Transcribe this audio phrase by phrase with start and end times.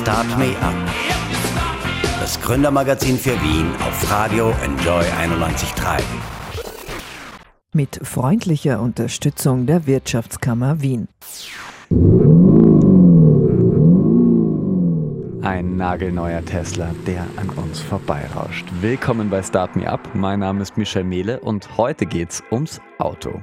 [0.00, 0.74] Start Me Up.
[2.20, 6.02] Das Gründermagazin für Wien auf Radio Enjoy 91.3.
[7.72, 11.06] Mit freundlicher Unterstützung der Wirtschaftskammer Wien.
[15.44, 18.64] Ein nagelneuer Tesla, der an uns vorbeirauscht.
[18.80, 20.14] Willkommen bei Start Me Up.
[20.14, 23.42] Mein Name ist Michel Mehle und heute geht's ums Auto.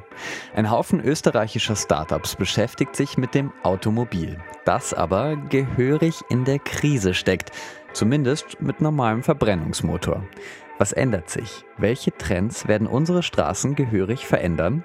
[0.55, 7.13] Ein Haufen österreichischer Startups beschäftigt sich mit dem Automobil, das aber gehörig in der Krise
[7.13, 7.51] steckt,
[7.93, 10.23] zumindest mit normalem Verbrennungsmotor.
[10.79, 11.65] Was ändert sich?
[11.77, 14.83] Welche Trends werden unsere Straßen gehörig verändern?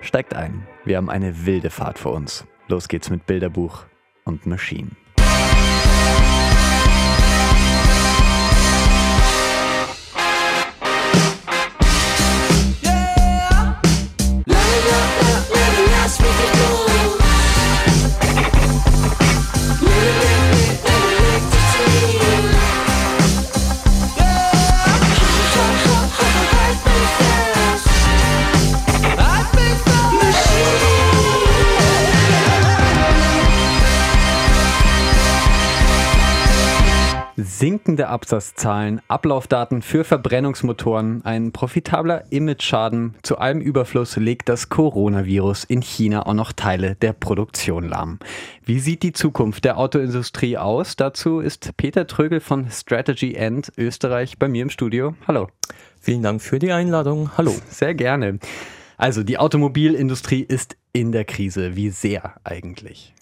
[0.00, 2.46] Steigt ein, wir haben eine wilde Fahrt vor uns.
[2.68, 3.86] Los geht's mit Bilderbuch
[4.24, 4.90] und Machine.
[37.92, 43.16] Sinkende Absatzzahlen, Ablaufdaten für Verbrennungsmotoren, ein profitabler Image-Schaden.
[43.22, 48.18] Zu allem Überfluss legt das Coronavirus in China auch noch Teile der Produktion lahm.
[48.64, 50.96] Wie sieht die Zukunft der Autoindustrie aus?
[50.96, 55.14] Dazu ist Peter Trögel von Strategy End Österreich bei mir im Studio.
[55.28, 55.48] Hallo.
[56.00, 57.36] Vielen Dank für die Einladung.
[57.36, 57.54] Hallo.
[57.68, 58.38] Sehr gerne.
[58.96, 61.76] Also die Automobilindustrie ist in der Krise.
[61.76, 63.12] Wie sehr eigentlich?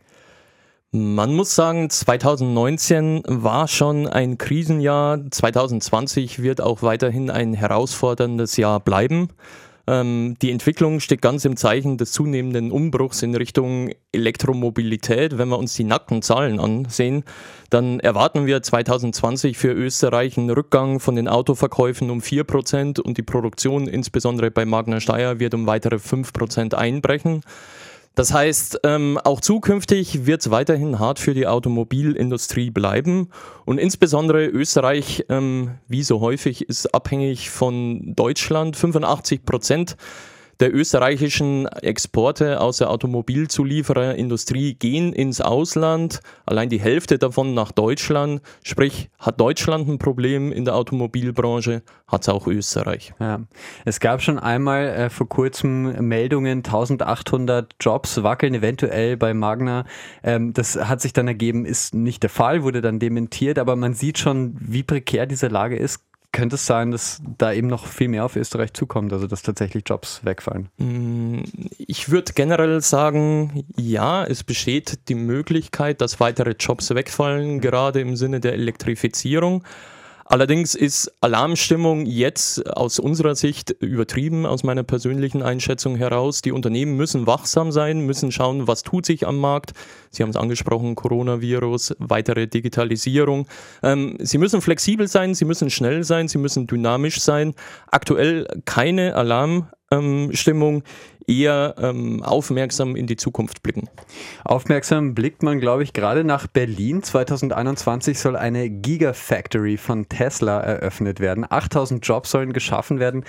[0.93, 5.21] Man muss sagen, 2019 war schon ein Krisenjahr.
[5.31, 9.29] 2020 wird auch weiterhin ein herausforderndes Jahr bleiben.
[9.87, 15.39] Ähm, die Entwicklung steht ganz im Zeichen des zunehmenden Umbruchs in Richtung Elektromobilität.
[15.39, 17.23] Wenn wir uns die nackten Zahlen ansehen,
[17.71, 23.23] dann erwarten wir 2020 für Österreich einen Rückgang von den Autoverkäufen um 4% und die
[23.23, 27.43] Produktion insbesondere bei Magna Steyr wird um weitere 5% einbrechen.
[28.15, 33.31] Das heißt, ähm, auch zukünftig wird es weiterhin hart für die Automobilindustrie bleiben.
[33.65, 38.77] Und insbesondere Österreich, ähm, wie so häufig, ist abhängig von Deutschland.
[38.77, 39.97] 85 Prozent
[40.61, 48.43] der österreichischen Exporte aus der Automobilzuliefererindustrie gehen ins Ausland, allein die Hälfte davon nach Deutschland.
[48.63, 53.15] Sprich, hat Deutschland ein Problem in der Automobilbranche, hat es auch Österreich.
[53.19, 53.41] Ja.
[53.87, 59.87] Es gab schon einmal äh, vor kurzem Meldungen, 1800 Jobs wackeln eventuell bei Magna.
[60.23, 63.95] Ähm, das hat sich dann ergeben, ist nicht der Fall, wurde dann dementiert, aber man
[63.95, 68.09] sieht schon, wie prekär diese Lage ist könnte es sein, dass da eben noch viel
[68.09, 70.69] mehr auf Österreich zukommt, also dass tatsächlich Jobs wegfallen?
[70.79, 71.41] Mm,
[71.79, 77.61] ich würde generell sagen, ja, es besteht die Möglichkeit, dass weitere Jobs wegfallen, mhm.
[77.61, 79.65] gerade im Sinne der Elektrifizierung.
[80.31, 86.41] Allerdings ist Alarmstimmung jetzt aus unserer Sicht übertrieben, aus meiner persönlichen Einschätzung heraus.
[86.41, 89.73] Die Unternehmen müssen wachsam sein, müssen schauen, was tut sich am Markt.
[90.13, 93.49] Sie haben es angesprochen, Coronavirus, weitere Digitalisierung.
[93.83, 97.55] Ähm, sie müssen flexibel sein, sie müssen schnell sein, sie müssen dynamisch sein.
[97.91, 100.85] Aktuell keine Alarmstimmung
[101.31, 103.89] eher ähm, aufmerksam in die Zukunft blicken.
[104.45, 107.03] Aufmerksam blickt man, glaube ich, gerade nach Berlin.
[107.03, 111.47] 2021 soll eine Gigafactory von Tesla eröffnet werden.
[111.49, 113.25] 8000 Jobs sollen geschaffen werden.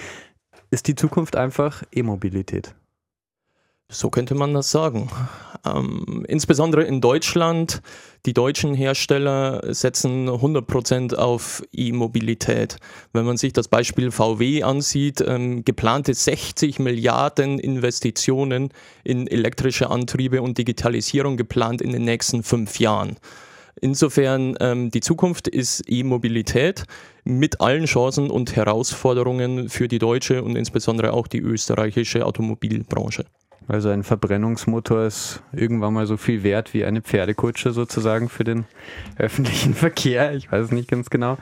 [0.71, 2.73] Ist die Zukunft einfach E-Mobilität?
[3.93, 5.09] So könnte man das sagen.
[5.65, 7.81] Ähm, insbesondere in Deutschland,
[8.25, 12.77] die deutschen Hersteller setzen 100% auf E-Mobilität.
[13.11, 18.69] Wenn man sich das Beispiel VW ansieht, ähm, geplante 60 Milliarden Investitionen
[19.03, 23.17] in elektrische Antriebe und Digitalisierung geplant in den nächsten fünf Jahren.
[23.81, 26.85] Insofern, ähm, die Zukunft ist E-Mobilität
[27.25, 33.25] mit allen Chancen und Herausforderungen für die deutsche und insbesondere auch die österreichische Automobilbranche.
[33.71, 38.65] Also ein Verbrennungsmotor ist irgendwann mal so viel wert wie eine Pferdekutsche sozusagen für den
[39.17, 40.33] öffentlichen Verkehr.
[40.33, 41.37] Ich weiß es nicht ganz genau.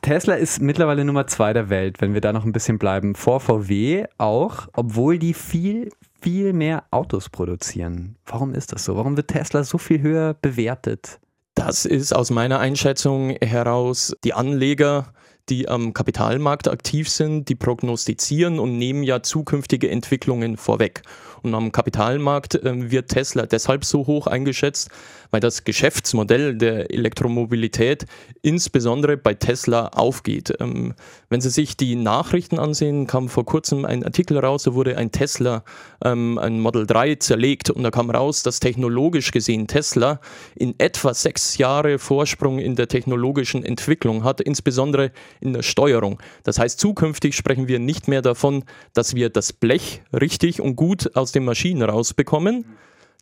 [0.00, 3.14] Tesla ist mittlerweile Nummer zwei der Welt, wenn wir da noch ein bisschen bleiben.
[3.14, 8.16] Vor VW auch, obwohl die viel, viel mehr Autos produzieren.
[8.24, 8.96] Warum ist das so?
[8.96, 11.20] Warum wird Tesla so viel höher bewertet?
[11.54, 15.12] Das ist aus meiner Einschätzung heraus die Anleger
[15.48, 21.02] die am Kapitalmarkt aktiv sind, die prognostizieren und nehmen ja zukünftige Entwicklungen vorweg.
[21.46, 24.90] Und am Kapitalmarkt äh, wird Tesla deshalb so hoch eingeschätzt,
[25.30, 28.06] weil das Geschäftsmodell der Elektromobilität
[28.42, 30.52] insbesondere bei Tesla aufgeht.
[30.58, 30.94] Ähm,
[31.28, 35.12] wenn Sie sich die Nachrichten ansehen, kam vor kurzem ein Artikel raus, da wurde ein
[35.12, 35.62] Tesla,
[36.04, 40.20] ähm, ein Model 3 zerlegt und da kam raus, dass technologisch gesehen Tesla
[40.56, 46.20] in etwa sechs Jahre Vorsprung in der technologischen Entwicklung hat, insbesondere in der Steuerung.
[46.42, 48.64] Das heißt, zukünftig sprechen wir nicht mehr davon,
[48.94, 52.64] dass wir das Blech richtig und gut aus den Maschinen rausbekommen,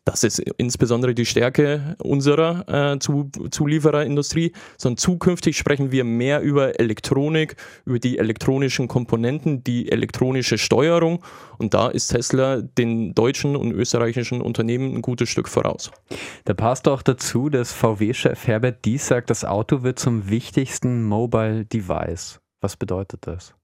[0.05, 6.79] das ist insbesondere die Stärke unserer äh, Zu Zuliefererindustrie, sondern zukünftig sprechen wir mehr über
[6.79, 7.57] Elektronik,
[7.87, 11.25] über die elektronischen Komponenten, die elektronische Steuerung.
[11.57, 15.91] Und da ist Tesla den deutschen und österreichischen Unternehmen ein gutes Stück voraus.
[16.45, 21.65] Da passt auch dazu, dass VW-Chef Herbert Dies sagt, das Auto wird zum wichtigsten Mobile
[21.65, 22.41] Device.
[22.61, 23.55] Was bedeutet das?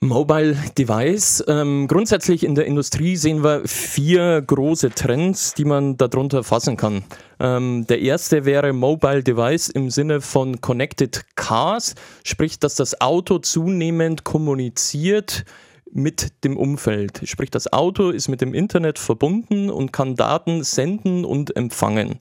[0.00, 1.42] Mobile Device.
[1.48, 7.02] Ähm, grundsätzlich in der Industrie sehen wir vier große Trends, die man darunter fassen kann.
[7.40, 11.94] Ähm, der erste wäre Mobile Device im Sinne von Connected Cars,
[12.24, 15.44] sprich, dass das Auto zunehmend kommuniziert
[15.90, 17.22] mit dem Umfeld.
[17.24, 22.18] Sprich, das Auto ist mit dem Internet verbunden und kann Daten senden und empfangen.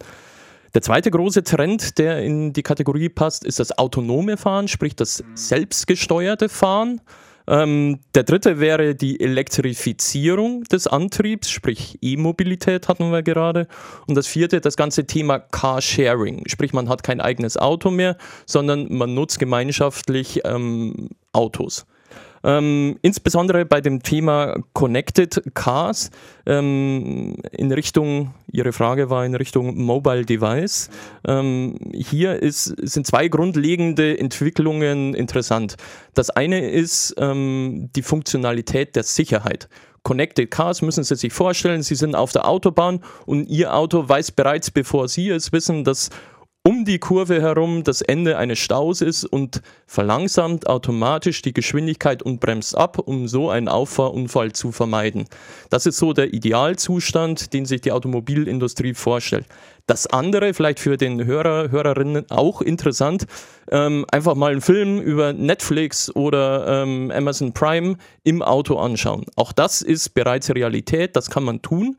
[0.73, 5.23] Der zweite große Trend, der in die Kategorie passt, ist das autonome Fahren, sprich das
[5.33, 7.01] selbstgesteuerte Fahren.
[7.47, 13.67] Ähm, der dritte wäre die Elektrifizierung des Antriebs, sprich E-Mobilität hatten wir gerade.
[14.07, 18.91] Und das vierte, das ganze Thema Carsharing, sprich man hat kein eigenes Auto mehr, sondern
[18.91, 21.85] man nutzt gemeinschaftlich ähm, Autos.
[22.45, 26.11] Ähm, insbesondere bei dem Thema Connected Cars
[26.45, 30.91] ähm, in Richtung, Ihre Frage war in Richtung Mobile Device.
[31.27, 35.75] Ähm, hier ist, sind zwei grundlegende Entwicklungen interessant.
[36.13, 39.67] Das eine ist ähm, die Funktionalität der Sicherheit.
[40.03, 44.33] Connected Cars müssen Sie sich vorstellen, Sie sind auf der Autobahn und Ihr Auto weiß
[44.33, 46.11] bereits, bevor Sie es wissen, dass
[46.67, 52.39] um die Kurve herum das Ende eines Staus ist und verlangsamt automatisch die Geschwindigkeit und
[52.39, 55.25] bremst ab, um so einen Auffahrunfall zu vermeiden.
[55.69, 59.45] Das ist so der Idealzustand, den sich die Automobilindustrie vorstellt.
[59.85, 63.27] Das andere, vielleicht für den Hörer, Hörerinnen auch interessant,
[63.69, 69.25] ähm, einfach mal einen Film über Netflix oder ähm, Amazon Prime im Auto anschauen.
[69.35, 71.95] Auch das ist bereits Realität, das kann man tun.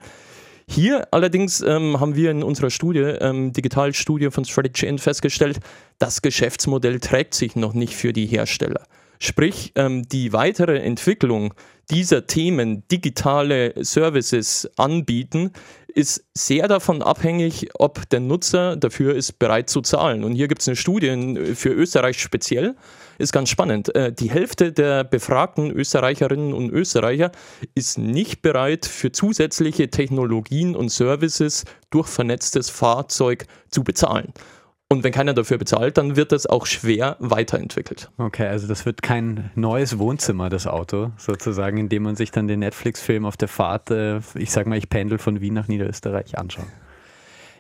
[0.69, 5.61] Hier allerdings ähm, haben wir in unserer Studie, ähm, Digitalstudie von Strategy End festgestellt,
[5.99, 8.83] das Geschäftsmodell trägt sich noch nicht für die Hersteller.
[9.19, 11.55] Sprich, ähm, die weitere Entwicklung
[11.91, 15.53] dieser Themen, digitale Services anbieten,
[15.97, 20.25] ist sehr davon abhängig, ob der Nutzer dafür ist, bereit zu zahlen.
[20.25, 22.77] Und hier gibt es eine Studie für Österreich speziell,
[23.17, 23.95] ist ganz spannend.
[23.95, 27.33] Äh, die Hälfte der befragten Österreicherinnen und Österreicher
[27.75, 34.35] ist nicht bereit, für zusätzliche Technologien und Services durch vernetztes Fahrzeug zu bezahlen.
[34.89, 38.09] Und wenn keiner dafür bezahlt, dann wird das auch schwer weiterentwickelt.
[38.19, 42.47] Okay, also das wird kein neues Wohnzimmer, das Auto, sozusagen, in dem man sich dann
[42.47, 46.39] den Netflix-Film auf der Fahrt, äh, ich sag mal, ich pendel von Wien nach Niederösterreich
[46.39, 46.67] anschaut.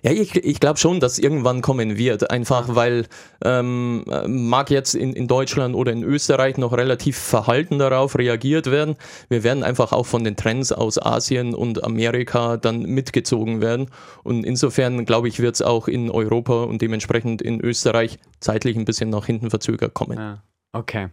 [0.06, 2.30] Ja, ich, ich glaube schon, dass irgendwann kommen wird.
[2.30, 3.06] Einfach weil
[3.44, 8.94] ähm, mag jetzt in, in Deutschland oder in Österreich noch relativ verhalten darauf reagiert werden.
[9.28, 13.90] Wir werden einfach auch von den Trends aus Asien und Amerika dann mitgezogen werden.
[14.22, 18.84] Und insofern glaube ich, wird es auch in Europa und dementsprechend in Österreich zeitlich ein
[18.84, 20.18] bisschen nach hinten verzögert kommen.
[20.18, 20.40] Ja.
[20.76, 21.08] Okay.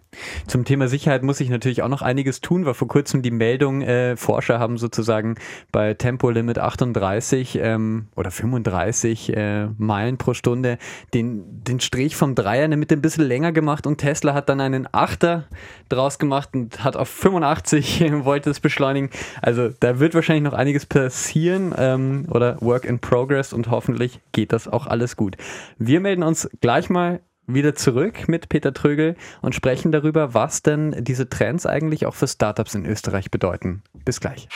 [0.46, 3.82] Zum Thema Sicherheit muss ich natürlich auch noch einiges tun, weil vor kurzem die Meldung,
[3.82, 5.36] äh, Forscher haben sozusagen
[5.72, 10.78] bei Tempolimit 38 ähm, oder 35 äh, Meilen pro Stunde
[11.14, 14.86] den, den Strich vom Dreier mit ein bisschen länger gemacht und Tesla hat dann einen
[14.92, 15.46] Achter
[15.88, 19.12] draus gemacht und hat auf 85 wollte es beschleunigen.
[19.42, 24.52] Also da wird wahrscheinlich noch einiges passieren ähm, oder Work in Progress und hoffentlich geht
[24.52, 25.38] das auch alles gut.
[25.78, 30.96] Wir melden uns gleich mal wieder zurück mit Peter Trögel und sprechen darüber, was denn
[31.00, 33.84] diese Trends eigentlich auch für Startups in Österreich bedeuten.
[34.06, 34.48] Bis gleich.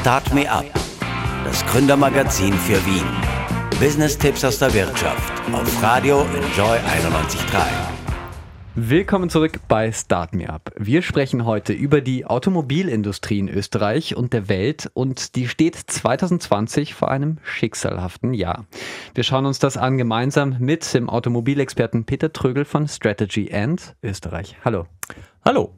[0.00, 0.64] Start Me Up,
[1.44, 3.06] das Gründermagazin für Wien.
[3.80, 7.99] Business-Tipps aus der Wirtschaft auf Radio Enjoy 91.3.
[8.82, 10.72] Willkommen zurück bei Start Me Up.
[10.74, 16.94] Wir sprechen heute über die Automobilindustrie in Österreich und der Welt und die steht 2020
[16.94, 18.64] vor einem schicksalhaften Jahr.
[19.14, 24.56] Wir schauen uns das an gemeinsam mit dem Automobilexperten Peter Trögel von Strategy and Österreich.
[24.64, 24.86] Hallo.
[25.44, 25.74] Hallo.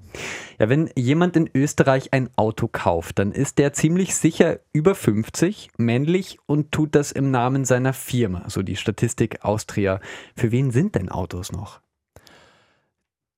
[0.60, 5.70] Ja, wenn jemand in Österreich ein Auto kauft, dann ist der ziemlich sicher über 50,
[5.76, 9.98] männlich und tut das im Namen seiner Firma, so die Statistik Austria.
[10.36, 11.80] Für wen sind denn Autos noch?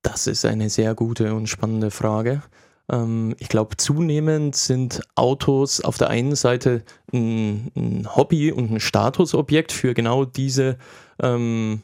[0.05, 2.43] Das ist eine sehr gute und spannende Frage.
[2.91, 8.79] Ähm, ich glaube, zunehmend sind Autos auf der einen Seite ein, ein, Hobby und ein
[8.79, 10.77] Statusobjekt für genau diese
[11.19, 11.81] ähm,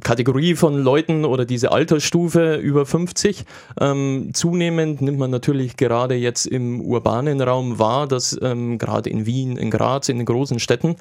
[0.00, 3.44] Kategorie von Leuten oder diese Altersstufe über 50.
[3.80, 9.26] Ähm, zunehmend nimmt man natürlich gerade jetzt im urbanen Raum wahr, dass ähm, gerade in
[9.26, 10.94] Wien, in Graz, in den großen Städten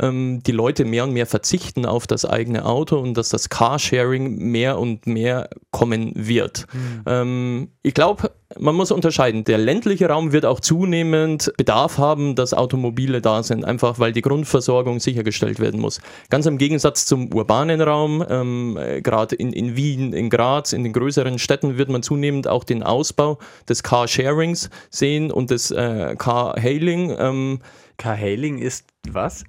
[0.00, 4.38] ähm, die Leute mehr und mehr verzichten auf das eigene Auto und dass das Carsharing
[4.38, 6.66] mehr und mehr kommen wird.
[7.04, 7.68] Mhm.
[7.82, 9.44] ich glaube, man muss unterscheiden.
[9.44, 14.22] Der ländliche Raum wird auch zunehmend Bedarf haben, dass Automobile da sind, einfach weil die
[14.22, 16.00] Grundversorgung sichergestellt werden muss.
[16.30, 20.82] Ganz im Gegensatz zum urbanen Raum, ähm, äh, gerade in, in Wien, in Graz, in
[20.82, 23.38] den größeren Städten wird man zunehmend auch den Ausbau
[23.68, 27.14] des Carsharings sehen und des äh, Car-Hailing.
[27.18, 27.58] Ähm,
[27.98, 29.44] Car-Hailing ist was?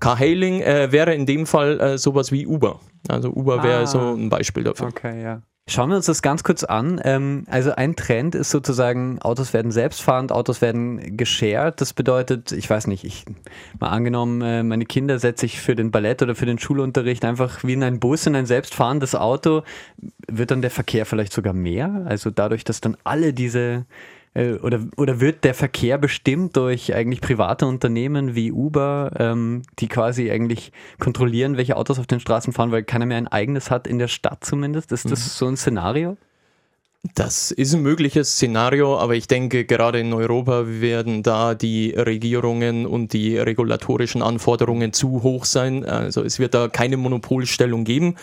[0.00, 2.80] Car-Hailing äh, wäre in dem Fall äh, sowas wie Uber.
[3.08, 4.88] Also Uber wäre ah, so ein Beispiel dafür.
[4.88, 5.42] Okay, ja.
[5.66, 7.00] Schauen wir uns das ganz kurz an.
[7.04, 11.80] Ähm, also ein Trend ist sozusagen, Autos werden selbstfahrend, Autos werden geshared.
[11.80, 13.24] Das bedeutet, ich weiß nicht, ich
[13.80, 17.64] mal angenommen, äh, meine Kinder setze ich für den Ballett oder für den Schulunterricht einfach
[17.64, 19.62] wie in einen Bus in ein selbstfahrendes Auto.
[20.28, 22.04] Wird dann der Verkehr vielleicht sogar mehr?
[22.04, 23.86] Also dadurch, dass dann alle diese
[24.34, 30.30] oder, oder wird der Verkehr bestimmt durch eigentlich private Unternehmen wie Uber, ähm, die quasi
[30.30, 33.98] eigentlich kontrollieren, welche Autos auf den Straßen fahren, weil keiner mehr ein eigenes hat, in
[33.98, 34.90] der Stadt zumindest?
[34.90, 35.30] Ist das mhm.
[35.30, 36.16] so ein Szenario?
[37.14, 42.86] Das ist ein mögliches Szenario, aber ich denke, gerade in Europa werden da die Regierungen
[42.86, 45.84] und die regulatorischen Anforderungen zu hoch sein.
[45.84, 48.16] Also es wird da keine Monopolstellung geben.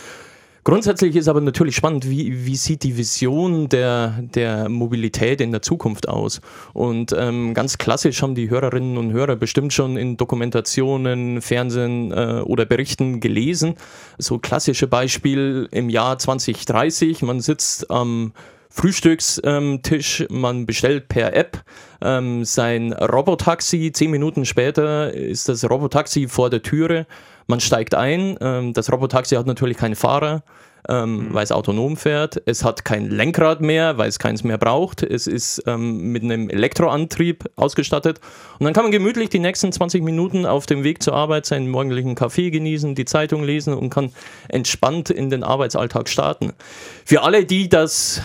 [0.64, 5.64] Grundsätzlich ist aber natürlich spannend, wie, wie sieht die Vision der, der Mobilität in der
[5.64, 6.40] Zukunft aus?
[6.74, 12.42] Und ähm, ganz klassisch haben die Hörerinnen und Hörer bestimmt schon in Dokumentationen, Fernsehen äh,
[12.46, 13.74] oder Berichten gelesen.
[14.20, 18.34] So klassische Beispiel im Jahr 2030, man sitzt am
[18.70, 21.62] Frühstückstisch, man bestellt per App
[22.02, 27.06] ähm, sein Robotaxi, zehn Minuten später ist das Robotaxi vor der Türe
[27.48, 30.44] man steigt ein, ähm, das Robotaxi hat natürlich keinen Fahrer,
[30.90, 31.34] ähm, mhm.
[31.34, 32.42] weil es autonom fährt.
[32.46, 35.04] Es hat kein Lenkrad mehr, weil es keins mehr braucht.
[35.04, 38.20] Es ist ähm, mit einem Elektroantrieb ausgestattet.
[38.60, 41.70] Und dann kann man gemütlich die nächsten 20 Minuten auf dem Weg zur Arbeit seinen
[41.70, 44.12] morgendlichen Kaffee genießen, die Zeitung lesen und kann
[44.50, 46.54] entspannt in den Arbeitsalltag starten.
[47.06, 48.22] Für alle, die das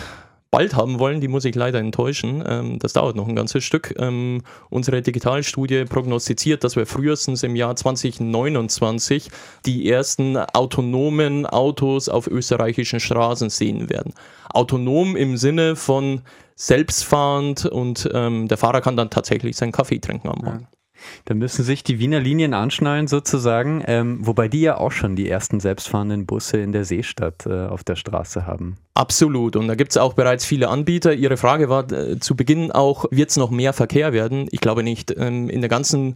[0.57, 2.43] bald haben wollen, die muss ich leider enttäuschen.
[2.43, 3.93] Ähm, das dauert noch ein ganzes Stück.
[3.99, 9.29] Ähm, unsere Digitalstudie prognostiziert, dass wir frühestens im Jahr 2029
[9.67, 14.15] die ersten autonomen Autos auf österreichischen Straßen sehen werden.
[14.49, 16.21] Autonom im Sinne von
[16.55, 20.61] selbstfahrend und ähm, der Fahrer kann dann tatsächlich seinen Kaffee trinken am Morgen.
[20.61, 20.76] Ja.
[21.25, 25.29] Da müssen sich die Wiener Linien anschnallen sozusagen, ähm, wobei die ja auch schon die
[25.29, 28.77] ersten selbstfahrenden Busse in der Seestadt äh, auf der Straße haben.
[28.93, 29.55] Absolut.
[29.55, 31.13] Und da gibt es auch bereits viele Anbieter.
[31.13, 34.47] Ihre Frage war äh, zu Beginn auch, wird es noch mehr Verkehr werden?
[34.51, 35.15] Ich glaube nicht.
[35.17, 36.15] Ähm, in der ganzen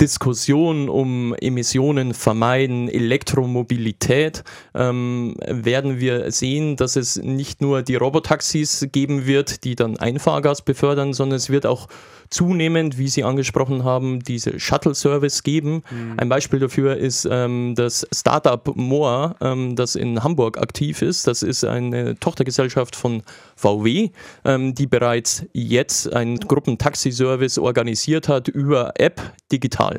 [0.00, 8.88] Diskussion um Emissionen vermeiden, Elektromobilität, ähm, werden wir sehen, dass es nicht nur die Robotaxis
[8.92, 11.88] geben wird, die dann Einfahrgas befördern, sondern es wird auch
[12.30, 15.82] zunehmend, wie Sie angesprochen haben, diese Shuttle-Service geben.
[15.90, 16.14] Mhm.
[16.16, 21.26] Ein Beispiel dafür ist ähm, das Startup Moa, ähm, das in Hamburg aktiv ist.
[21.26, 23.22] Das ist eine Tochtergesellschaft von
[23.56, 24.10] VW,
[24.44, 29.20] ähm, die bereits jetzt einen Gruppentaxi-Service organisiert hat über App
[29.52, 29.93] digital.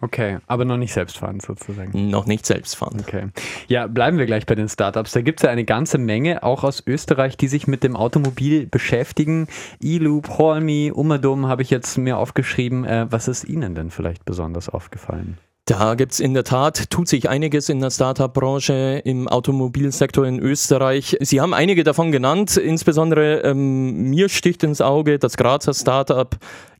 [0.00, 2.10] Okay, aber noch nicht selbstfahrend sozusagen.
[2.10, 3.00] Noch nicht selbstfahrend.
[3.00, 3.28] Okay.
[3.68, 5.12] Ja, bleiben wir gleich bei den Startups.
[5.12, 8.66] Da gibt es ja eine ganze Menge, auch aus Österreich, die sich mit dem Automobil
[8.66, 9.48] beschäftigen.
[9.82, 12.84] E-Loop, Holmi, Umadom habe ich jetzt mir aufgeschrieben.
[12.84, 15.38] Äh, was ist Ihnen denn vielleicht besonders aufgefallen?
[15.68, 20.38] Da gibt es in der Tat, tut sich einiges in der Startup-Branche im Automobilsektor in
[20.38, 21.16] Österreich.
[21.20, 26.36] Sie haben einige davon genannt, insbesondere ähm, mir sticht ins Auge das Grazer Startup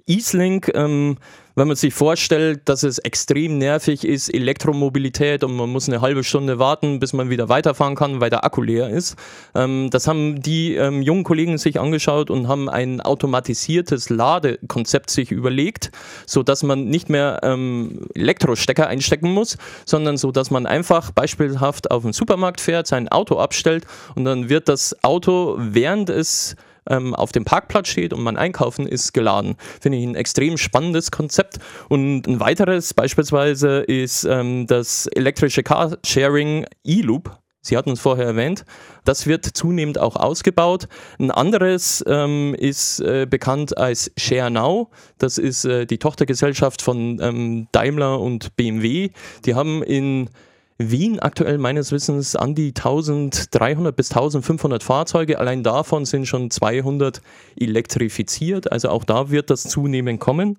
[0.07, 0.71] Easlink.
[0.75, 1.17] Ähm,
[1.59, 6.23] wenn man sich vorstellt, dass es extrem nervig ist, Elektromobilität und man muss eine halbe
[6.23, 9.17] Stunde warten, bis man wieder weiterfahren kann, weil der Akku leer ist.
[9.55, 15.33] Ähm, das haben die ähm, jungen Kollegen sich angeschaut und haben ein automatisiertes Ladekonzept sich
[15.33, 15.93] überlegt,
[16.27, 21.91] so dass man nicht mehr ähm, Elektrostecker einstecken muss, sondern so dass man einfach beispielhaft
[21.91, 26.55] auf den Supermarkt fährt, sein Auto abstellt und dann wird das Auto, während es
[26.89, 29.57] ähm, auf dem Parkplatz steht und man einkaufen ist, geladen.
[29.81, 31.59] Finde ich ein extrem spannendes Konzept.
[31.89, 37.39] Und ein weiteres beispielsweise ist ähm, das elektrische Carsharing E-Loop.
[37.67, 38.65] Sie hatten es vorher erwähnt.
[39.05, 40.87] Das wird zunehmend auch ausgebaut.
[41.19, 44.91] Ein anderes ähm, ist äh, bekannt als Share Now.
[45.19, 49.11] Das ist äh, die Tochtergesellschaft von ähm, Daimler und BMW.
[49.45, 50.31] Die haben in
[50.79, 55.39] Wien aktuell meines Wissens an die 1300 bis 1500 Fahrzeuge.
[55.39, 57.23] Allein davon sind schon 200
[57.59, 58.71] elektrifiziert.
[58.71, 60.59] Also auch da wird das zunehmend kommen.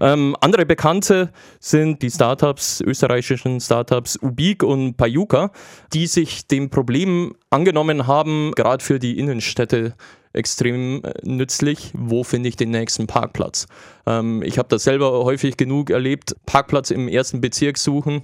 [0.00, 5.50] Ähm, andere Bekannte sind die Startups, österreichischen Startups Ubik und Payuka,
[5.92, 9.94] die sich dem Problem angenommen haben, gerade für die Innenstädte
[10.32, 11.90] extrem äh, nützlich.
[11.94, 13.66] Wo finde ich den nächsten Parkplatz?
[14.06, 16.36] Ähm, ich habe das selber häufig genug erlebt.
[16.46, 18.22] Parkplatz im ersten Bezirk suchen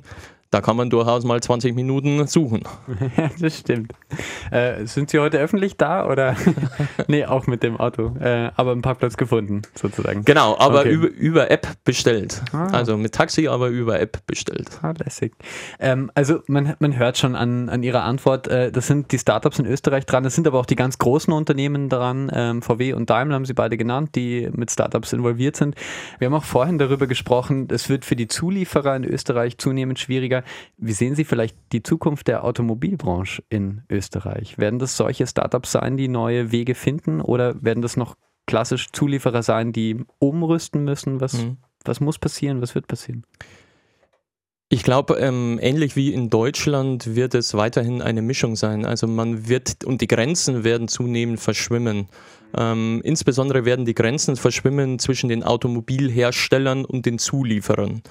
[0.54, 2.62] da kann man durchaus mal 20 Minuten suchen.
[3.16, 3.92] Ja, das stimmt.
[4.50, 6.36] Äh, sind Sie heute öffentlich da oder?
[7.06, 8.16] nee, auch mit dem Auto.
[8.18, 10.24] Äh, aber einen Parkplatz gefunden, sozusagen.
[10.24, 10.90] Genau, aber okay.
[10.90, 12.42] über, über App bestellt.
[12.52, 12.68] Ah.
[12.72, 14.68] Also mit Taxi, aber über App bestellt.
[14.82, 15.32] Ah, lässig.
[15.78, 19.58] Ähm, also man, man hört schon an, an Ihrer Antwort, äh, das sind die Startups
[19.58, 22.30] in Österreich dran, das sind aber auch die ganz großen Unternehmen dran.
[22.34, 25.74] Ähm, VW und Daimler haben Sie beide genannt, die mit Startups involviert sind.
[26.18, 30.43] Wir haben auch vorhin darüber gesprochen, es wird für die Zulieferer in Österreich zunehmend schwieriger.
[30.76, 34.58] Wie sehen Sie vielleicht die Zukunft der Automobilbranche in Österreich?
[34.58, 39.42] Werden das solche Startups sein, die neue Wege finden oder werden das noch klassisch Zulieferer
[39.42, 41.20] sein, die umrüsten müssen?
[41.20, 41.58] Was, mhm.
[41.84, 42.60] was muss passieren?
[42.60, 43.24] Was wird passieren?
[44.70, 48.84] Ich glaube, ähm, ähnlich wie in Deutschland wird es weiterhin eine Mischung sein.
[48.84, 52.08] Also man wird und die Grenzen werden zunehmend verschwimmen.
[52.56, 58.02] Ähm, insbesondere werden die Grenzen verschwimmen zwischen den Automobilherstellern und den Zulieferern.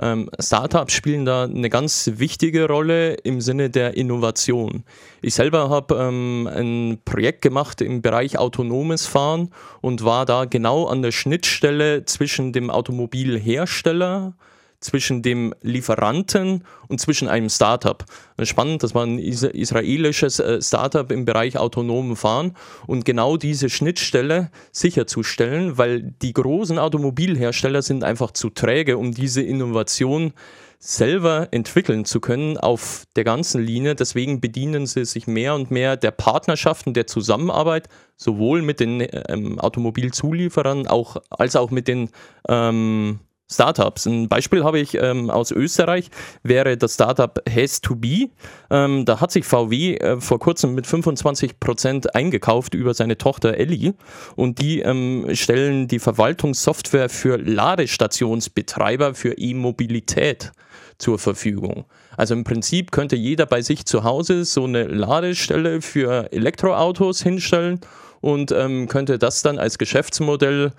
[0.00, 4.84] Ähm, Startups spielen da eine ganz wichtige Rolle im Sinne der Innovation.
[5.22, 9.50] Ich selber habe ähm, ein Projekt gemacht im Bereich autonomes Fahren
[9.80, 14.34] und war da genau an der Schnittstelle zwischen dem Automobilhersteller,
[14.80, 18.04] zwischen dem Lieferanten und zwischen einem Startup.
[18.42, 22.54] Spannend, das war ein israelisches äh, Startup im Bereich autonomen Fahren
[22.86, 29.42] und genau diese Schnittstelle sicherzustellen, weil die großen Automobilhersteller sind einfach zu träge, um diese
[29.42, 30.32] Innovation
[30.80, 33.96] selber entwickeln zu können auf der ganzen Linie.
[33.96, 39.58] Deswegen bedienen sie sich mehr und mehr der Partnerschaften, der Zusammenarbeit, sowohl mit den ähm,
[39.58, 42.10] Automobilzulieferern auch, als auch mit den
[42.48, 43.18] ähm,
[43.50, 44.06] Startups.
[44.06, 46.10] Ein Beispiel habe ich ähm, aus Österreich,
[46.42, 48.30] wäre das Startup Has2Be.
[48.70, 53.54] Ähm, da hat sich VW äh, vor kurzem mit 25 Prozent eingekauft über seine Tochter
[53.54, 53.94] Elli
[54.36, 60.52] und die ähm, stellen die Verwaltungssoftware für Ladestationsbetreiber für E-Mobilität
[60.98, 61.86] zur Verfügung.
[62.16, 67.80] Also im Prinzip könnte jeder bei sich zu Hause so eine Ladestelle für Elektroautos hinstellen
[68.20, 70.72] und ähm, könnte das dann als Geschäftsmodell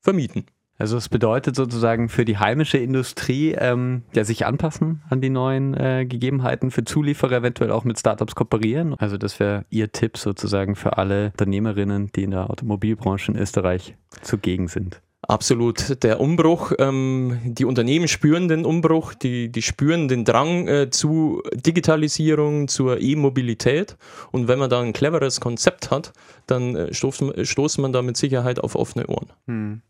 [0.00, 0.46] vermieten.
[0.76, 5.74] Also es bedeutet sozusagen für die heimische Industrie ähm, ja, sich anpassen an die neuen
[5.74, 8.94] äh, Gegebenheiten, für Zulieferer eventuell auch mit Startups kooperieren.
[8.98, 13.94] Also das wäre Ihr Tipp sozusagen für alle Unternehmerinnen, die in der Automobilbranche in Österreich
[14.22, 15.00] zugegen sind.
[15.28, 16.02] Absolut.
[16.02, 21.42] Der Umbruch, ähm, die Unternehmen spüren den Umbruch, die, die spüren den Drang äh, zu
[21.54, 23.96] Digitalisierung, zur E-Mobilität.
[24.32, 26.12] Und wenn man da ein cleveres Konzept hat,
[26.46, 29.32] dann äh, stoßt, stoßt man da mit Sicherheit auf offene Ohren.
[29.46, 29.82] Hm.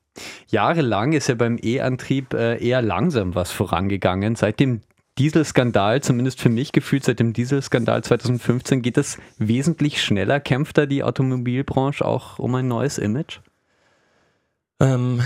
[0.49, 4.37] Jahrelang ist ja beim E-Antrieb äh, eher langsam was vorangegangen.
[4.37, 4.81] Seit dem
[5.19, 10.41] Dieselskandal, zumindest für mich gefühlt seit dem Dieselskandal 2015, geht es wesentlich schneller.
[10.41, 13.39] Kämpft da die Automobilbranche auch um ein neues Image?
[14.81, 15.23] Ähm,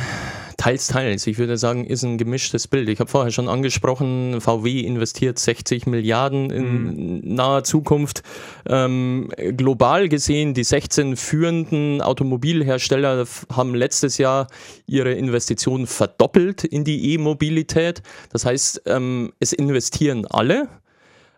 [0.69, 1.27] teils, teils.
[1.27, 2.91] Ich würde sagen, ist ein gemischtes Bild.
[2.91, 7.21] Ich habe vorher schon angesprochen, VW investiert 60 Milliarden in mhm.
[7.23, 8.23] naher Zukunft.
[8.69, 14.49] Ähm, global gesehen, die 16 führenden Automobilhersteller haben letztes Jahr
[14.87, 18.03] ihre Investitionen verdoppelt in die E-Mobilität.
[18.31, 20.69] Das heißt, ähm, es investieren alle.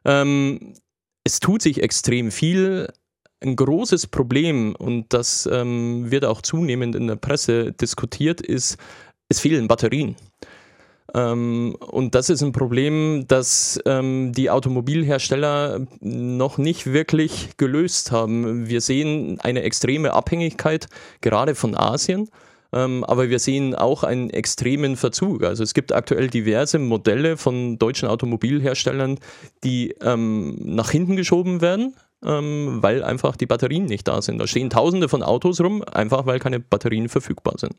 [0.05, 0.75] Ähm,
[1.23, 2.89] es tut sich extrem viel
[3.43, 8.77] ein großes Problem, und das ähm, wird auch zunehmend in der Presse diskutiert, ist,
[9.31, 10.17] es fehlen Batterien.
[11.15, 18.69] Ähm, und das ist ein Problem, das ähm, die Automobilhersteller noch nicht wirklich gelöst haben.
[18.69, 20.89] Wir sehen eine extreme Abhängigkeit
[21.21, 22.29] gerade von Asien.
[22.73, 25.43] Ähm, aber wir sehen auch einen extremen Verzug.
[25.43, 29.19] Also es gibt aktuell diverse Modelle von deutschen Automobilherstellern,
[29.65, 31.95] die ähm, nach hinten geschoben werden.
[32.23, 34.39] Ähm, weil einfach die Batterien nicht da sind.
[34.39, 37.75] Da stehen tausende von Autos rum, einfach weil keine Batterien verfügbar sind.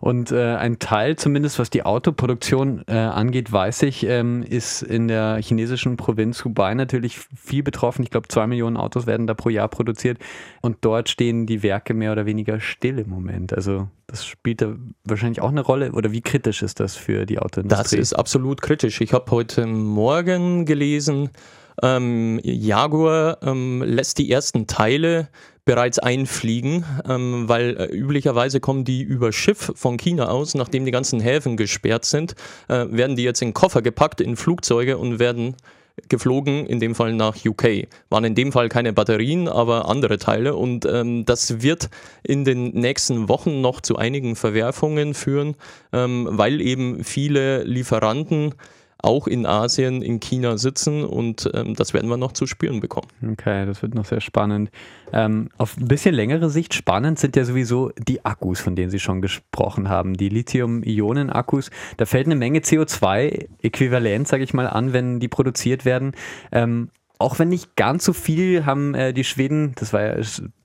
[0.00, 5.08] Und äh, ein Teil, zumindest was die Autoproduktion äh, angeht, weiß ich, ähm, ist in
[5.08, 8.02] der chinesischen Provinz Hubei natürlich viel betroffen.
[8.02, 10.18] Ich glaube, zwei Millionen Autos werden da pro Jahr produziert.
[10.60, 13.52] Und dort stehen die Werke mehr oder weniger still im Moment.
[13.52, 15.92] Also das spielt da wahrscheinlich auch eine Rolle.
[15.92, 17.82] Oder wie kritisch ist das für die Autoindustrie?
[17.82, 19.00] Das ist absolut kritisch.
[19.00, 21.30] Ich habe heute Morgen gelesen,
[21.82, 25.28] ähm, Jaguar ähm, lässt die ersten Teile
[25.70, 30.90] bereits einfliegen, ähm, weil äh, üblicherweise kommen die über Schiff von China aus, nachdem die
[30.90, 32.34] ganzen Häfen gesperrt sind,
[32.66, 35.54] äh, werden die jetzt in Koffer gepackt, in Flugzeuge und werden
[36.08, 37.86] geflogen, in dem Fall nach UK.
[38.08, 41.88] Waren in dem Fall keine Batterien, aber andere Teile und ähm, das wird
[42.24, 45.54] in den nächsten Wochen noch zu einigen Verwerfungen führen,
[45.92, 48.54] ähm, weil eben viele Lieferanten
[49.02, 53.08] auch in Asien, in China sitzen und ähm, das werden wir noch zu spüren bekommen.
[53.32, 54.70] Okay, das wird noch sehr spannend.
[55.12, 58.98] Ähm, auf ein bisschen längere Sicht spannend sind ja sowieso die Akkus, von denen Sie
[58.98, 60.14] schon gesprochen haben.
[60.14, 66.12] Die Lithium-Ionen-Akkus, da fällt eine Menge CO2-Äquivalent, sage ich mal, an, wenn die produziert werden.
[66.52, 70.22] Ähm, auch wenn nicht ganz so viel haben äh, die Schweden, das war ja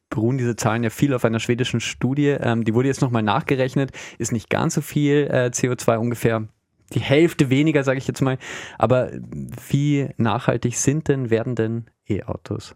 [0.10, 2.30] beruhen diese Zahlen ja viel auf einer schwedischen Studie.
[2.40, 6.48] Ähm, die wurde jetzt nochmal nachgerechnet, ist nicht ganz so viel äh, CO2 ungefähr
[6.94, 8.38] die Hälfte weniger, sage ich jetzt mal.
[8.78, 9.12] Aber
[9.70, 12.76] wie nachhaltig sind denn, werden denn E-Autos?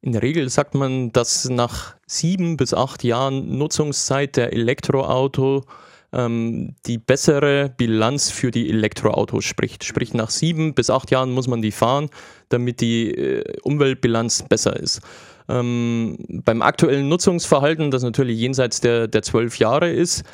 [0.00, 5.64] In der Regel sagt man, dass nach sieben bis acht Jahren Nutzungszeit der Elektroauto
[6.12, 9.82] ähm, die bessere Bilanz für die Elektroautos spricht.
[9.82, 12.10] Sprich, nach sieben bis acht Jahren muss man die fahren,
[12.50, 15.00] damit die äh, Umweltbilanz besser ist.
[15.48, 20.24] Ähm, beim aktuellen Nutzungsverhalten, das natürlich jenseits der, der zwölf Jahre ist,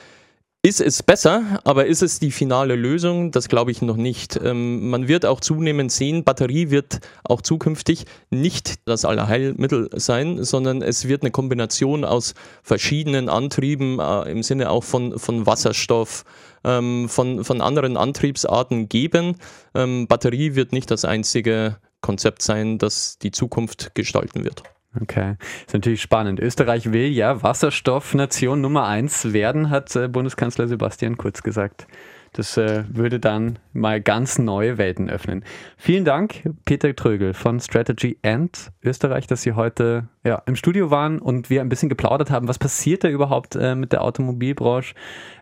[0.62, 3.30] ist es besser, aber ist es die finale Lösung?
[3.30, 4.38] Das glaube ich noch nicht.
[4.44, 10.82] Ähm, man wird auch zunehmend sehen, Batterie wird auch zukünftig nicht das Allerheilmittel sein, sondern
[10.82, 16.24] es wird eine Kombination aus verschiedenen Antrieben äh, im Sinne auch von, von Wasserstoff,
[16.62, 19.36] ähm, von, von anderen Antriebsarten geben.
[19.74, 24.62] Ähm, Batterie wird nicht das einzige Konzept sein, das die Zukunft gestalten wird.
[24.98, 26.40] Okay, ist natürlich spannend.
[26.40, 31.86] Österreich will ja Wasserstoffnation Nummer eins werden, hat äh, Bundeskanzler Sebastian Kurz gesagt.
[32.32, 35.44] Das äh, würde dann mal ganz neue Welten öffnen.
[35.76, 41.18] Vielen Dank, Peter Trögel von Strategy and Österreich, dass Sie heute ja, im Studio waren
[41.18, 42.46] und wir ein bisschen geplaudert haben.
[42.46, 44.94] Was passiert da überhaupt äh, mit der Automobilbranche?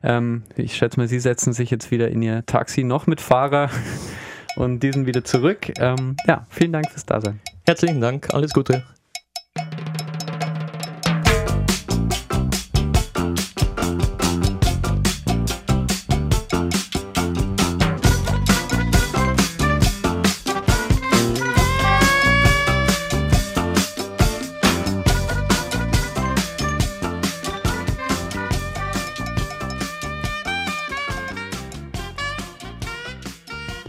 [0.03, 3.71] Ähm, ich schätze mal, Sie setzen sich jetzt wieder in Ihr Taxi noch mit Fahrer
[4.57, 5.71] und diesen wieder zurück.
[5.79, 7.41] Ähm, ja, vielen Dank fürs Dasein.
[7.67, 8.83] Herzlichen Dank, alles Gute.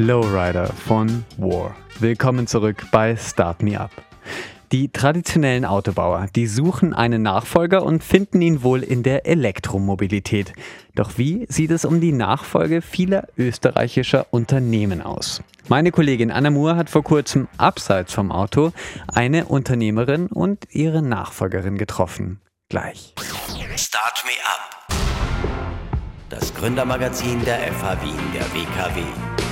[0.02, 1.76] Lowrider von War.
[2.00, 3.92] Willkommen zurück bei Start Me Up.
[4.72, 10.54] Die traditionellen Autobauer, die suchen einen Nachfolger und finden ihn wohl in der Elektromobilität.
[10.96, 15.44] Doch wie sieht es um die Nachfolge vieler österreichischer Unternehmen aus?
[15.68, 18.72] Meine Kollegin Anna Moore hat vor kurzem abseits vom Auto
[19.14, 22.40] eine Unternehmerin und ihre Nachfolgerin getroffen.
[22.70, 23.16] Gleich.
[23.76, 24.88] Start Me Up.
[26.30, 29.49] Das Gründermagazin der FH Wien, der WKW.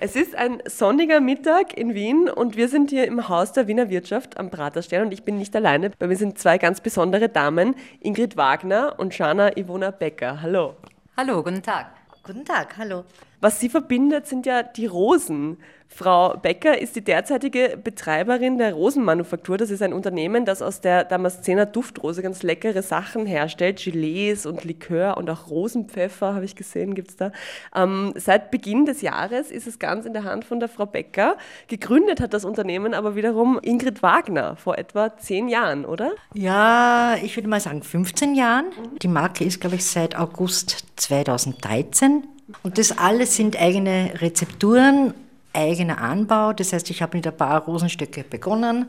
[0.00, 3.90] Es ist ein sonniger Mittag in Wien und wir sind hier im Haus der Wiener
[3.90, 5.90] Wirtschaft am Praterstern und ich bin nicht alleine.
[5.90, 10.40] Bei mir sind zwei ganz besondere Damen, Ingrid Wagner und Shana Ivona Becker.
[10.40, 10.76] Hallo.
[11.16, 11.86] Hallo, guten Tag.
[12.22, 13.02] Guten Tag, hallo.
[13.40, 15.58] Was sie verbindet, sind ja die Rosen.
[15.88, 19.56] Frau Becker ist die derzeitige Betreiberin der Rosenmanufaktur.
[19.56, 23.82] Das ist ein Unternehmen, das aus der Damaszener Duftrose ganz leckere Sachen herstellt.
[23.82, 27.32] Gelees und Likör und auch Rosenpfeffer, habe ich gesehen, gibt es da.
[27.74, 31.36] Ähm, seit Beginn des Jahres ist es ganz in der Hand von der Frau Becker.
[31.68, 36.12] Gegründet hat das Unternehmen aber wiederum Ingrid Wagner vor etwa zehn Jahren, oder?
[36.34, 38.66] Ja, ich würde mal sagen 15 Jahren.
[39.02, 42.24] Die Marke ist, glaube ich, seit August 2013.
[42.62, 45.14] Und das alles sind eigene Rezepturen
[45.58, 46.52] eigener Anbau.
[46.52, 48.88] Das heißt, ich habe mit ein paar Rosenstöcke begonnen.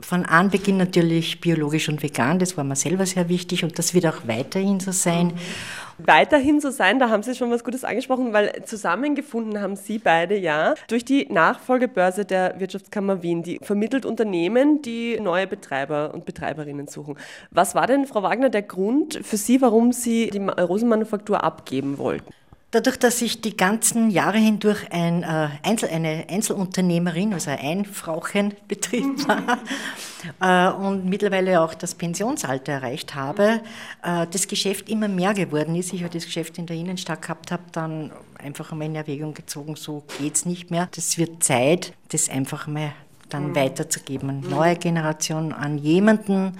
[0.00, 4.06] Von Anbeginn natürlich biologisch und vegan, das war mir selber sehr wichtig und das wird
[4.06, 5.32] auch weiterhin so sein.
[5.98, 10.36] Weiterhin so sein, da haben Sie schon was Gutes angesprochen, weil zusammengefunden haben Sie beide
[10.36, 13.44] ja durch die Nachfolgebörse der Wirtschaftskammer Wien.
[13.44, 17.16] Die vermittelt Unternehmen, die neue Betreiber und Betreiberinnen suchen.
[17.52, 22.32] Was war denn, Frau Wagner, der Grund für Sie, warum Sie die Rosenmanufaktur abgeben wollten?
[22.72, 29.28] Dadurch, dass ich die ganzen Jahre hindurch ein, äh, Einzel, eine Einzelunternehmerin, also ein Einfrauchenbetrieb
[30.40, 33.60] war äh, und mittlerweile auch das Pensionsalter erreicht habe,
[34.02, 35.92] äh, das Geschäft immer mehr geworden ist.
[35.92, 39.76] Ich habe das Geschäft in der Innenstadt gehabt, habe dann einfach einmal in Erwägung gezogen,
[39.76, 40.88] so geht's nicht mehr.
[40.94, 42.92] Das wird Zeit, das einfach mal
[43.32, 43.56] dann mhm.
[43.56, 46.58] weiterzugeben, neue Generation an jemanden,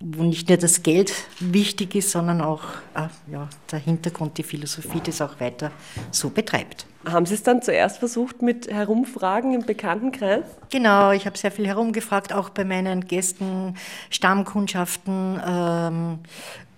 [0.00, 2.62] wo nicht nur das Geld wichtig ist, sondern auch
[2.94, 5.70] äh, ja, der Hintergrund, die Philosophie das auch weiter
[6.10, 6.86] so betreibt.
[7.04, 10.44] Haben Sie es dann zuerst versucht mit Herumfragen im Bekanntenkreis?
[10.70, 13.76] Genau, ich habe sehr viel herumgefragt, auch bei meinen Gästen,
[14.10, 15.40] Stammkundschaften.
[15.44, 16.18] Ähm,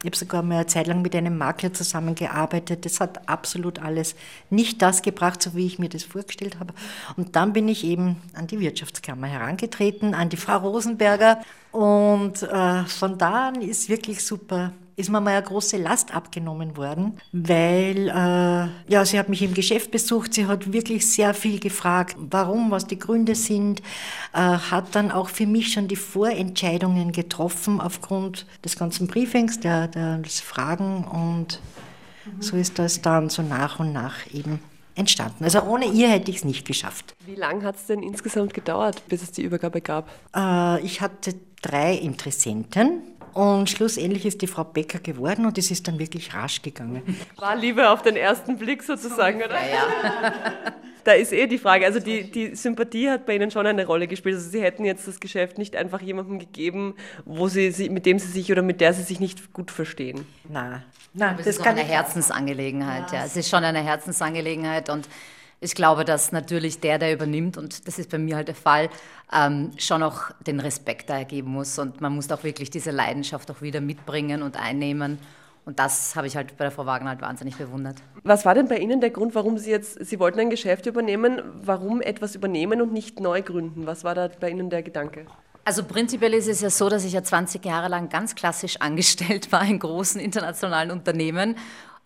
[0.05, 2.85] ich habe sogar mal eine Zeit lang mit einem Makler zusammengearbeitet.
[2.85, 4.17] Das hat absolut alles
[4.51, 6.75] nicht das gebracht, so wie ich mir das vorgestellt habe.
[7.17, 11.41] Und dann bin ich eben an die Wirtschaftskammer herangetreten, an die Frau Rosenberger.
[11.73, 16.77] Und äh, von da an ist wirklich super ist mir mal eine große Last abgenommen
[16.77, 21.59] worden, weil äh, ja, sie hat mich im Geschäft besucht, sie hat wirklich sehr viel
[21.59, 23.81] gefragt, warum, was die Gründe sind,
[24.33, 29.89] äh, hat dann auch für mich schon die Vorentscheidungen getroffen aufgrund des ganzen Briefings, der,
[29.89, 31.61] der Fragen und
[32.27, 32.43] mhm.
[32.43, 34.61] so ist das dann so nach und nach eben
[34.95, 35.45] entstanden.
[35.45, 37.15] Also ohne ihr hätte ich es nicht geschafft.
[37.27, 40.09] Wie lange hat es denn insgesamt gedauert, bis es die Übergabe gab?
[40.35, 43.03] Äh, ich hatte drei Interessenten
[43.35, 47.03] und schlussendlich ist die Frau Becker geworden und es ist dann wirklich rasch gegangen.
[47.37, 49.55] War Liebe auf den ersten Blick sozusagen, oder?
[49.55, 50.33] Ja,
[51.05, 54.09] Da ist eh die Frage, also die, die Sympathie hat bei Ihnen schon eine Rolle
[54.09, 54.37] gespielt.
[54.37, 56.95] Also Sie hätten jetzt das Geschäft nicht einfach jemandem gegeben,
[57.27, 60.27] wo Sie, mit dem Sie sich oder mit der Sie sich nicht gut verstehen.
[60.49, 63.13] Nein, Nein das, ist eine Herzensangelegenheit.
[63.13, 63.19] Ja.
[63.19, 63.25] ja.
[63.27, 65.07] Es ist schon eine Herzensangelegenheit und
[65.65, 68.91] ich glaube, dass natürlich der, der übernimmt, und das ist bei mir halt der Fall,
[69.33, 71.79] ähm, schon auch den Respekt da ergeben muss.
[71.79, 75.19] Und man muss auch wirklich diese Leidenschaft auch wieder mitbringen und einnehmen.
[75.65, 77.97] Und das habe ich halt bei der Frau Wagner halt wahnsinnig bewundert.
[78.23, 81.41] Was war denn bei Ihnen der Grund, warum Sie jetzt, Sie wollten ein Geschäft übernehmen,
[81.63, 83.87] warum etwas übernehmen und nicht neu gründen?
[83.87, 85.25] Was war da bei Ihnen der Gedanke?
[85.65, 89.51] Also prinzipiell ist es ja so, dass ich ja 20 Jahre lang ganz klassisch angestellt
[89.51, 91.57] war in großen internationalen Unternehmen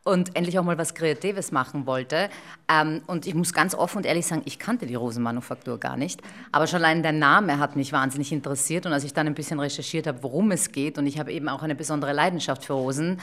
[0.08, 2.30] und endlich auch mal was Kreatives machen wollte.
[2.68, 6.22] Ähm, und ich muss ganz offen und ehrlich sagen, ich kannte die Rosenmanufaktur gar nicht.
[6.50, 8.86] Aber schon allein der Name hat mich wahnsinnig interessiert.
[8.86, 11.48] Und als ich dann ein bisschen recherchiert habe, worum es geht, und ich habe eben
[11.48, 13.20] auch eine besondere Leidenschaft für Rosen,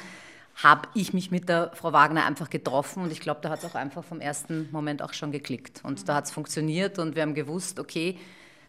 [0.63, 3.03] habe ich mich mit der Frau Wagner einfach getroffen.
[3.03, 5.81] Und ich glaube, da hat es auch einfach vom ersten Moment auch schon geklickt.
[5.83, 8.17] Und da hat es funktioniert und wir haben gewusst, okay,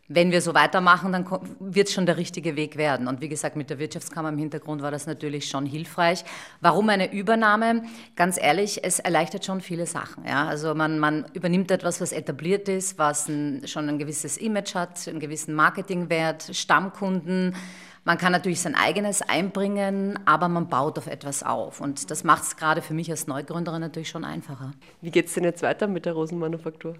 [0.08, 1.26] wenn wir so weitermachen, dann
[1.58, 3.08] wird es schon der richtige Weg werden.
[3.08, 6.24] Und wie gesagt, mit der Wirtschaftskammer im Hintergrund war das natürlich schon hilfreich.
[6.60, 7.82] Warum eine Übernahme?
[8.14, 10.24] Ganz ehrlich, es erleichtert schon viele Sachen.
[10.24, 10.46] Ja?
[10.46, 15.08] Also man, man übernimmt etwas, was etabliert ist, was ein, schon ein gewisses Image hat,
[15.08, 17.56] einen gewissen Marketingwert, Stammkunden.
[18.04, 21.80] Man kann natürlich sein eigenes einbringen, aber man baut auf etwas auf.
[21.80, 24.70] Und das macht es gerade für mich als Neugründerin natürlich schon einfacher.
[25.00, 26.94] Wie geht es denn jetzt weiter mit der Rosenmanufaktur?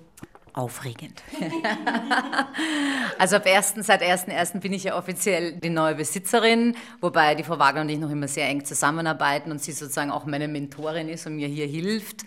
[0.57, 1.23] Aufregend.
[3.19, 4.59] also ab 1., seit 1.1.
[4.61, 8.27] bin ich ja offiziell die neue Besitzerin, wobei die Frau Wagner und ich noch immer
[8.27, 12.23] sehr eng zusammenarbeiten und sie sozusagen auch meine Mentorin ist und mir hier hilft.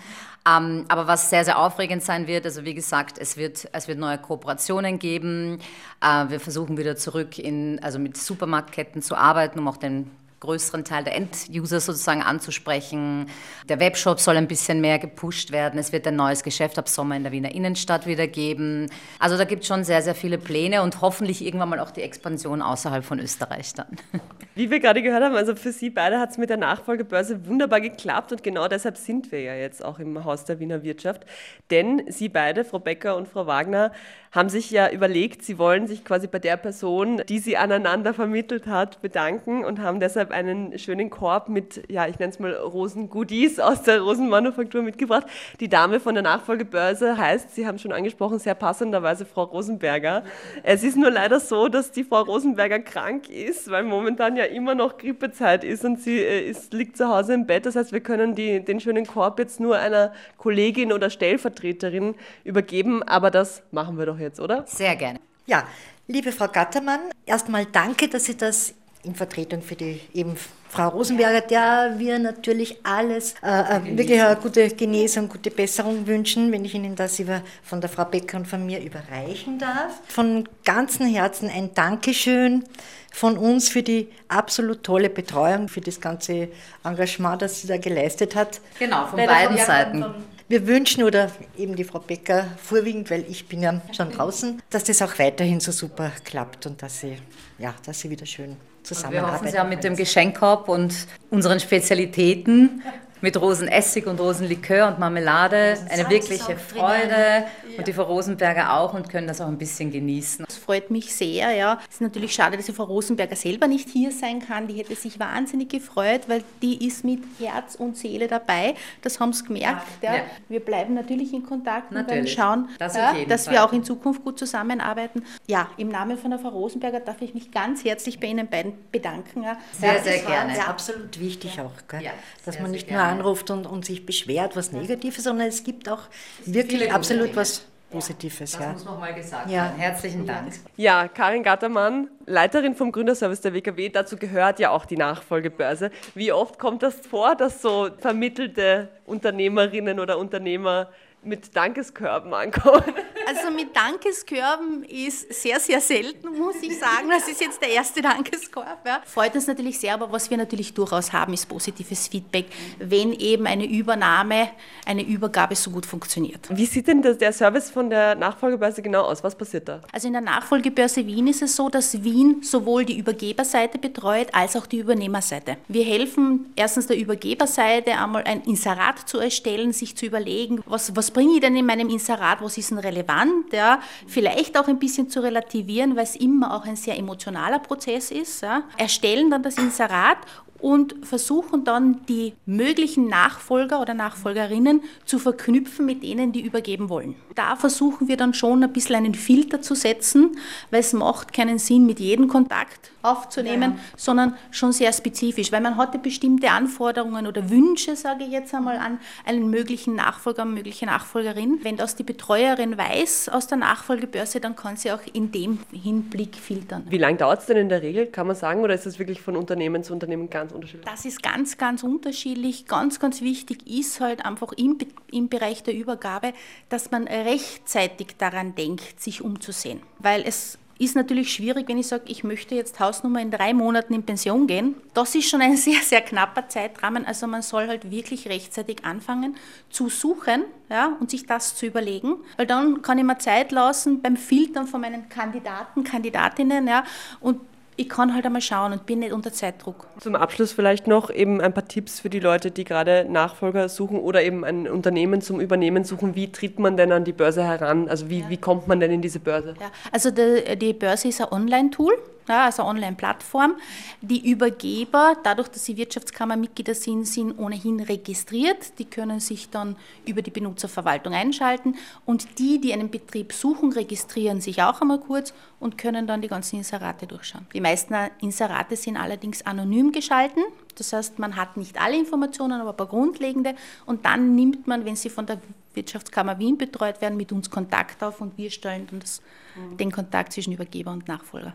[0.47, 3.97] Ähm, aber was sehr, sehr aufregend sein wird, also wie gesagt, es wird, es wird
[3.97, 5.59] neue Kooperationen geben.
[5.99, 10.83] Äh, wir versuchen wieder zurück in, also mit Supermarktketten zu arbeiten, um auch den größeren
[10.85, 13.27] Teil der End-User sozusagen anzusprechen.
[13.67, 15.79] Der Webshop soll ein bisschen mehr gepusht werden.
[15.79, 18.87] Es wird ein neues Geschäft ab Sommer in der Wiener Innenstadt wieder geben.
[19.19, 22.01] Also da gibt es schon sehr, sehr viele Pläne und hoffentlich irgendwann mal auch die
[22.01, 23.97] Expansion außerhalb von Österreich dann.
[24.55, 27.81] Wie wir gerade gehört haben, also für Sie beide hat es mit der Nachfolgebörse wunderbar
[27.81, 31.25] geklappt und genau deshalb sind wir ja jetzt auch im Haus der Wiener Wirtschaft.
[31.71, 33.91] Denn Sie beide, Frau Becker und Frau Wagner,
[34.31, 38.67] haben sich ja überlegt, Sie wollen sich quasi bei der Person, die Sie aneinander vermittelt
[38.67, 42.53] hat, bedanken und haben deshalb habe einen schönen Korb mit, ja, ich nenne es mal
[42.53, 45.25] Rosengoodies aus der Rosenmanufaktur mitgebracht.
[45.59, 50.23] Die Dame von der Nachfolgebörse heißt, Sie haben schon angesprochen, sehr passenderweise Frau Rosenberger.
[50.63, 54.75] Es ist nur leider so, dass die Frau Rosenberger krank ist, weil momentan ja immer
[54.75, 57.65] noch Grippezeit ist und sie äh, ist, liegt zu Hause im Bett.
[57.65, 63.01] Das heißt, wir können die, den schönen Korb jetzt nur einer Kollegin oder Stellvertreterin übergeben,
[63.03, 64.65] aber das machen wir doch jetzt, oder?
[64.67, 65.19] Sehr gerne.
[65.47, 65.63] Ja,
[66.07, 70.35] liebe Frau Gattermann, erstmal danke, dass Sie das in Vertretung für die eben
[70.69, 76.51] Frau Rosenberger, der wir natürlich alles, äh, äh wirklich eine gute Genesung, gute Besserung wünschen,
[76.51, 79.99] wenn ich Ihnen das über, von der Frau Becker und von mir überreichen darf.
[80.07, 82.65] Von ganzem Herzen ein Dankeschön
[83.11, 86.49] von uns für die absolut tolle Betreuung, für das ganze
[86.83, 88.61] Engagement, das sie da geleistet hat.
[88.77, 90.05] Genau, von Leider beiden Seiten.
[90.47, 94.83] Wir wünschen, oder eben die Frau Becker vorwiegend, weil ich bin ja schon draußen, dass
[94.83, 97.17] das auch weiterhin so super klappt und dass sie,
[97.57, 98.55] ja, dass sie wieder schön
[98.95, 99.27] zusammenarbeiten.
[99.27, 100.93] Wir hoffen es ja mit dem Geschenkkorb und
[101.29, 102.81] unseren Spezialitäten
[103.21, 105.77] mit Rosenessig und Rosenlikör und Marmelade.
[105.89, 107.45] Eine wirkliche Freude.
[107.77, 110.45] Und die Frau Rosenberger auch und können das auch ein bisschen genießen.
[110.45, 111.51] Das freut mich sehr.
[111.51, 111.79] Ja.
[111.87, 114.67] Es ist natürlich schade, dass die Frau Rosenberger selber nicht hier sein kann.
[114.67, 118.75] Die hätte sich wahnsinnig gefreut, weil die ist mit Herz und Seele dabei.
[119.01, 119.87] Das haben sie gemerkt.
[120.01, 120.15] Ja.
[120.15, 120.21] Ja.
[120.49, 122.09] Wir bleiben natürlich in Kontakt natürlich.
[122.09, 123.53] und werden schauen, das ja, dass Fall.
[123.53, 125.23] wir auch in Zukunft gut zusammenarbeiten.
[125.47, 128.73] Ja, im Namen von der Frau Rosenberger darf ich mich ganz herzlich bei Ihnen beiden
[128.91, 129.45] bedanken.
[129.79, 130.55] Sehr, sehr gerne.
[130.55, 132.11] Ja, absolut wichtig auch, gell?
[132.45, 135.89] dass sehr, man nicht nur anruft und, und sich beschwert, was Negatives, sondern es gibt
[135.89, 136.03] auch
[136.45, 138.51] wirklich absolut was Positives.
[138.51, 138.71] Das ja.
[138.71, 139.63] muss nochmal gesagt ja.
[139.63, 139.77] werden.
[139.77, 140.53] Herzlichen Dank.
[140.77, 145.89] Ja, Karin Gattermann, Leiterin vom Gründerservice der WKW, dazu gehört ja auch die Nachfolgebörse.
[146.13, 150.89] Wie oft kommt das vor, dass so vermittelte Unternehmerinnen oder Unternehmer
[151.23, 152.83] mit Dankeskörben ankommen?
[153.27, 157.09] Also mit Dankeskörben ist sehr, sehr selten, muss ich sagen.
[157.09, 158.79] Das ist jetzt der erste Dankeskorb.
[158.85, 159.01] Ja.
[159.05, 162.47] Freut uns natürlich sehr, aber was wir natürlich durchaus haben, ist positives Feedback,
[162.79, 164.49] wenn eben eine Übernahme,
[164.85, 166.47] eine Übergabe so gut funktioniert.
[166.49, 169.23] Wie sieht denn das, der Service von der Nachfolgebörse genau aus?
[169.23, 169.81] Was passiert da?
[169.91, 174.55] Also in der Nachfolgebörse Wien ist es so, dass Wien sowohl die Übergeberseite betreut als
[174.55, 175.57] auch die Übernehmerseite.
[175.67, 181.08] Wir helfen erstens der Übergeberseite einmal ein Inserat zu erstellen, sich zu überlegen, was, was
[181.11, 182.99] bringe ich denn in meinem Inserat, was ist denn relevant?
[182.99, 187.59] relevant, ja, vielleicht auch ein bisschen zu relativieren, weil es immer auch ein sehr emotionaler
[187.59, 188.41] Prozess ist.
[188.41, 188.63] Ja.
[188.77, 190.17] Erstellen dann das Inserat
[190.59, 197.15] und versuchen dann die möglichen Nachfolger oder Nachfolgerinnen zu verknüpfen mit denen, die übergeben wollen.
[197.35, 200.37] Da versuchen wir dann schon ein bisschen einen Filter zu setzen,
[200.71, 203.79] weil es macht keinen Sinn, mit jedem Kontakt aufzunehmen, ja.
[203.95, 208.77] sondern schon sehr spezifisch, weil man hatte bestimmte Anforderungen oder Wünsche, sage ich jetzt einmal,
[208.77, 211.59] an einen möglichen Nachfolger, eine mögliche Nachfolgerin.
[211.63, 216.35] Wenn das die Betreuerin weiß aus der Nachfolgebörse, dann kann sie auch in dem Hinblick
[216.35, 216.85] filtern.
[216.89, 219.21] Wie lange dauert es denn in der Regel, kann man sagen, oder ist das wirklich
[219.21, 220.85] von Unternehmen zu Unternehmen ganz unterschiedlich?
[220.85, 222.65] Das ist ganz, ganz unterschiedlich.
[222.65, 224.77] Ganz, ganz wichtig ist halt einfach im,
[225.11, 226.33] im Bereich der Übergabe,
[226.69, 229.81] dass man rechtzeitig daran denkt, sich umzusehen.
[229.99, 233.93] Weil es ist natürlich schwierig, wenn ich sage, ich möchte jetzt Hausnummer in drei Monaten
[233.93, 234.75] in Pension gehen.
[234.93, 237.05] Das ist schon ein sehr, sehr knapper Zeitrahmen.
[237.05, 239.35] Also man soll halt wirklich rechtzeitig anfangen
[239.69, 242.15] zu suchen ja, und sich das zu überlegen.
[242.37, 246.85] Weil dann kann ich mir Zeit lassen beim Filtern von meinen Kandidaten, Kandidatinnen ja,
[247.19, 247.41] und
[247.79, 249.87] ich kann halt einmal schauen und bin nicht unter Zeitdruck.
[250.01, 253.99] Zum Abschluss vielleicht noch eben ein paar Tipps für die Leute, die gerade Nachfolger suchen
[253.99, 256.13] oder eben ein Unternehmen zum Übernehmen suchen.
[256.13, 257.87] Wie tritt man denn an die Börse heran?
[257.87, 258.29] Also wie, ja.
[258.29, 259.55] wie kommt man denn in diese Börse?
[259.61, 261.93] Ja, also die, die Börse ist ein Online-Tool
[262.37, 263.55] also Online-Plattform.
[264.01, 268.77] Die Übergeber, dadurch, dass sie Wirtschaftskammermitglieder sind, sind ohnehin registriert.
[268.79, 271.75] Die können sich dann über die Benutzerverwaltung einschalten.
[272.05, 276.27] Und die, die einen Betrieb suchen, registrieren sich auch einmal kurz und können dann die
[276.27, 277.47] ganzen Inserate durchschauen.
[277.53, 280.43] Die meisten Inserate sind allerdings anonym geschalten.
[280.77, 283.55] Das heißt, man hat nicht alle Informationen, aber ein paar grundlegende.
[283.85, 285.39] Und dann nimmt man, wenn sie von der
[285.73, 289.21] Wirtschaftskammer Wien betreut werden, mit uns Kontakt auf und wir stellen dann das,
[289.55, 289.77] mhm.
[289.77, 291.53] den Kontakt zwischen Übergeber und Nachfolger.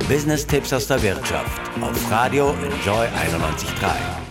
[0.07, 4.30] Business-Tipps aus der Wirtschaft auf Radio Enjoy 91.3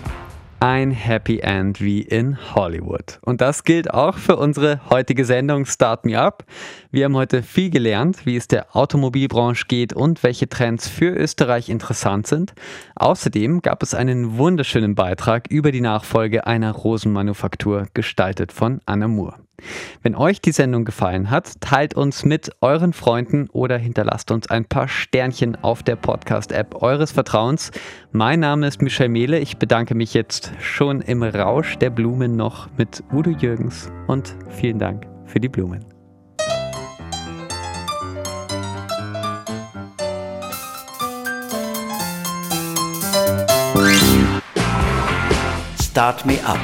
[0.60, 3.18] ein Happy End wie in Hollywood.
[3.22, 6.44] Und das gilt auch für unsere heutige Sendung Start Me Up.
[6.90, 11.70] Wir haben heute viel gelernt, wie es der Automobilbranche geht und welche Trends für Österreich
[11.70, 12.52] interessant sind.
[12.94, 19.36] Außerdem gab es einen wunderschönen Beitrag über die Nachfolge einer Rosenmanufaktur, gestaltet von Anna Moore.
[20.02, 24.64] Wenn euch die Sendung gefallen hat, teilt uns mit euren Freunden oder hinterlasst uns ein
[24.64, 27.70] paar Sternchen auf der Podcast-App eures Vertrauens.
[28.12, 29.38] Mein Name ist Michel Mehle.
[29.38, 34.78] Ich bedanke mich jetzt schon im Rausch der Blumen noch mit Udo Jürgens und vielen
[34.78, 35.84] Dank für die Blumen.
[45.90, 46.58] Start Me Up,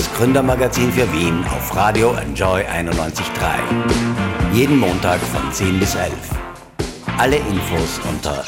[0.00, 4.54] das Gründermagazin für Wien auf Radio Enjoy 91.3.
[4.54, 6.14] Jeden Montag von 10 bis 11.
[7.18, 8.42] Alle Infos unter